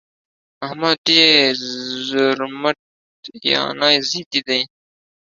[0.65, 1.51] احمد ډېر
[2.07, 2.79] زورمټ
[3.51, 4.61] يانې ضدي دى.